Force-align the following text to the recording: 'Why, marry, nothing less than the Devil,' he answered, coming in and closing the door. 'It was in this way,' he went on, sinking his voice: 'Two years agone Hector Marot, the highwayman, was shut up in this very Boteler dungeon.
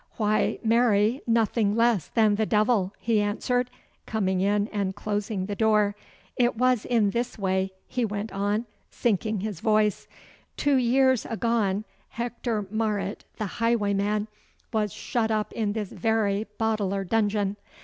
'Why, 0.17 0.57
marry, 0.63 1.21
nothing 1.27 1.75
less 1.75 2.07
than 2.07 2.33
the 2.33 2.47
Devil,' 2.47 2.91
he 2.97 3.21
answered, 3.21 3.69
coming 4.07 4.41
in 4.41 4.67
and 4.69 4.95
closing 4.95 5.45
the 5.45 5.53
door. 5.55 5.95
'It 6.37 6.57
was 6.57 6.85
in 6.85 7.11
this 7.11 7.37
way,' 7.37 7.69
he 7.87 8.03
went 8.03 8.31
on, 8.31 8.65
sinking 8.89 9.41
his 9.41 9.59
voice: 9.59 10.07
'Two 10.57 10.77
years 10.77 11.23
agone 11.29 11.85
Hector 12.09 12.65
Marot, 12.71 13.25
the 13.37 13.45
highwayman, 13.61 14.27
was 14.73 14.91
shut 14.91 15.29
up 15.29 15.53
in 15.53 15.73
this 15.73 15.91
very 15.91 16.47
Boteler 16.57 17.03
dungeon. 17.03 17.57